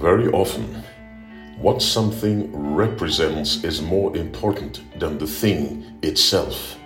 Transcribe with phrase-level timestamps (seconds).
[0.00, 0.84] Very often,
[1.58, 6.78] what something represents is more important than the thing itself.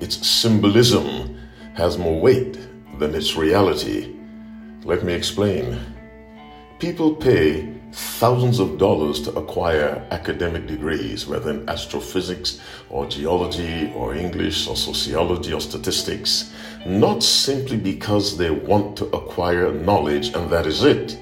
[0.00, 1.38] Its symbolism
[1.74, 2.58] has more weight
[2.98, 4.16] than its reality.
[4.82, 5.78] Let me explain.
[6.78, 14.14] People pay thousands of dollars to acquire academic degrees, whether in astrophysics or geology or
[14.14, 16.54] English or sociology or statistics,
[16.86, 21.20] not simply because they want to acquire knowledge and that is it,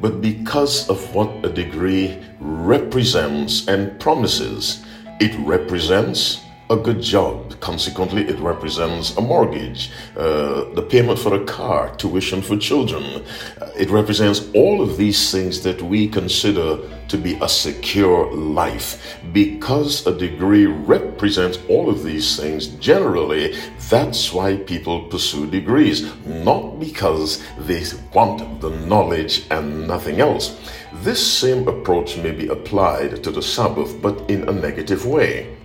[0.00, 4.84] but because of what a degree represents and promises.
[5.20, 7.58] It represents a good job.
[7.60, 13.02] Consequently, it represents a mortgage, uh, the payment for a car, tuition for children.
[13.60, 19.18] Uh, it represents all of these things that we consider to be a secure life.
[19.32, 23.56] Because a degree represents all of these things, generally,
[23.90, 27.82] that's why people pursue degrees, not because they
[28.14, 30.56] want the knowledge and nothing else.
[31.02, 35.56] This same approach may be applied to the Sabbath, but in a negative way.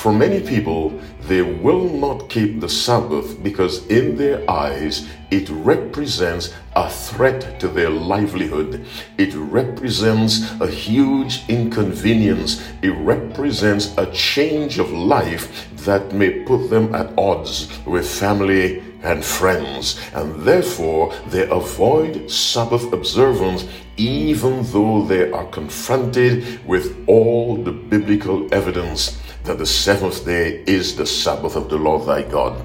[0.00, 0.98] For many people,
[1.28, 7.68] they will not keep the Sabbath because in their eyes it represents a threat to
[7.68, 8.86] their livelihood.
[9.18, 12.66] It represents a huge inconvenience.
[12.80, 19.24] It represents a change of life that may put them at odds with family and
[19.24, 27.72] friends, and therefore they avoid Sabbath observance even though they are confronted with all the
[27.72, 32.64] biblical evidence that the seventh day is the Sabbath of the Lord thy God.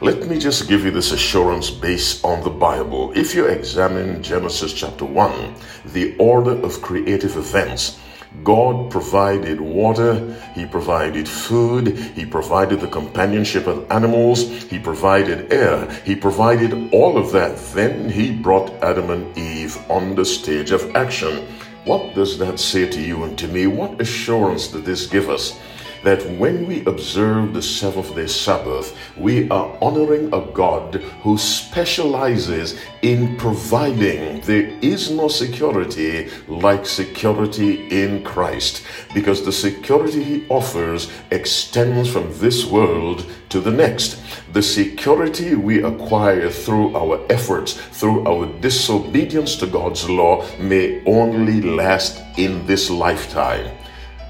[0.00, 3.12] Let me just give you this assurance based on the Bible.
[3.14, 5.54] If you examine Genesis chapter 1,
[5.92, 8.00] the order of creative events,
[8.44, 15.88] God provided water, He provided food, He provided the companionship of animals, He provided air,
[16.04, 17.56] He provided all of that.
[17.74, 21.46] Then He brought Adam and Eve on the stage of action.
[21.84, 23.66] What does that say to you and to me?
[23.66, 25.58] What assurance does this give us?
[26.02, 32.78] That when we observe the seventh day Sabbath, we are honoring a God who specializes
[33.02, 34.40] in providing.
[34.40, 42.36] There is no security like security in Christ because the security he offers extends from
[42.38, 44.20] this world to the next.
[44.52, 51.60] The security we acquire through our efforts, through our disobedience to God's law, may only
[51.60, 53.81] last in this lifetime.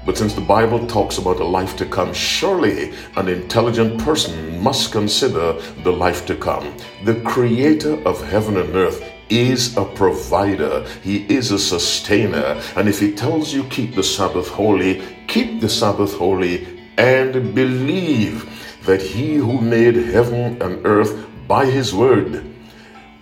[0.05, 4.91] But since the Bible talks about a life to come, surely an intelligent person must
[4.91, 5.53] consider
[5.83, 6.75] the life to come.
[7.05, 12.61] The creator of heaven and earth is a provider, He is a sustainer.
[12.75, 18.49] And if He tells you keep the Sabbath holy, keep the Sabbath holy and believe
[18.85, 22.52] that He who made heaven and earth by His word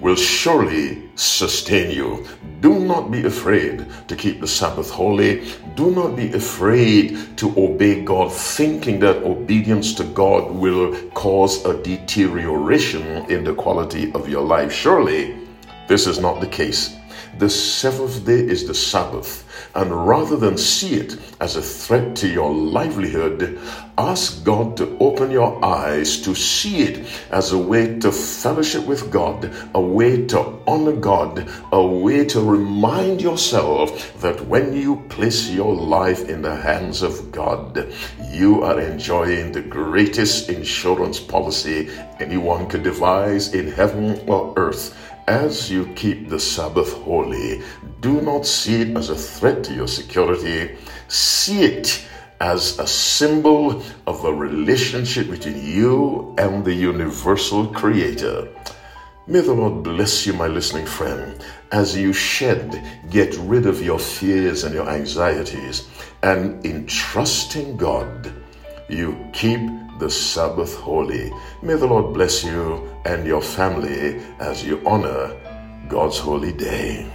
[0.01, 2.25] will surely sustain you.
[2.59, 5.47] Do not be afraid to keep the Sabbath holy.
[5.75, 11.81] Do not be afraid to obey God, thinking that obedience to God will cause a
[11.81, 14.71] deterioration in the quality of your life.
[14.71, 15.37] Surely,
[15.87, 16.95] this is not the case.
[17.37, 19.45] The seventh day is the Sabbath,
[19.75, 23.59] and rather than see it as a threat to your livelihood,
[23.97, 29.11] ask God to open your eyes to see it as a way to fellowship with
[29.11, 35.49] God, a way to honor God, a way to remind yourself that when you place
[35.49, 37.91] your life in the hands of God,
[38.29, 41.89] you are enjoying the greatest insurance policy
[42.19, 44.95] anyone could devise in heaven or earth
[45.27, 47.61] as you keep the Sabbath holy,
[47.99, 50.77] do not see it as a threat to your security.
[51.07, 52.05] See it
[52.39, 58.47] as a symbol of a relationship between you and the universal creator.
[59.27, 61.39] May the Lord bless you, my listening friend,
[61.71, 65.87] as you shed, get rid of your fears and your anxieties,
[66.23, 68.33] and in trusting God,
[68.89, 69.61] you keep
[70.01, 71.31] the Sabbath holy.
[71.61, 75.37] May the Lord bless you and your family as you honor
[75.87, 77.05] God's holy day.